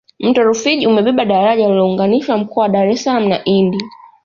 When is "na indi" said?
3.29-3.77